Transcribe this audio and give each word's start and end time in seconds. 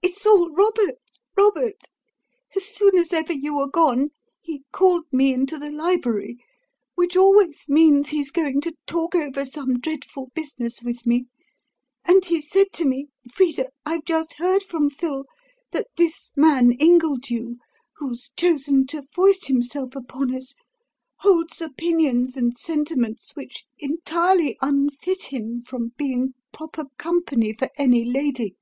"It's 0.00 0.24
all 0.24 0.48
Robert, 0.52 0.94
Robert! 1.36 1.88
As 2.54 2.66
soon 2.66 2.96
as 2.96 3.12
ever 3.12 3.32
you 3.32 3.56
were 3.56 3.68
gone, 3.68 4.10
he 4.40 4.62
called 4.70 5.02
me 5.10 5.32
into 5.34 5.58
the 5.58 5.72
library 5.72 6.38
which 6.94 7.16
always 7.16 7.66
means 7.68 8.10
he's 8.10 8.30
going 8.30 8.60
to 8.60 8.76
talk 8.86 9.16
over 9.16 9.44
some 9.44 9.80
dreadful 9.80 10.30
business 10.36 10.84
with 10.84 11.04
me 11.04 11.26
and 12.04 12.24
he 12.26 12.40
said 12.40 12.68
to 12.74 12.84
me, 12.84 13.08
'Frida, 13.28 13.70
I've 13.84 14.04
just 14.04 14.34
heard 14.34 14.62
from 14.62 14.88
Phil 14.88 15.24
that 15.72 15.88
this 15.96 16.30
man 16.36 16.70
Ingledew, 16.78 17.56
who's 17.96 18.30
chosen 18.36 18.86
to 18.86 19.02
foist 19.02 19.48
himself 19.48 19.96
upon 19.96 20.32
us, 20.32 20.54
holds 21.22 21.60
opinions 21.60 22.36
and 22.36 22.56
sentiments 22.56 23.34
which 23.34 23.64
entirely 23.80 24.56
unfit 24.62 25.24
him 25.32 25.60
from 25.60 25.90
being 25.96 26.34
proper 26.52 26.84
company 26.98 27.52
for 27.52 27.68
any 27.76 28.04
lady. 28.04 28.54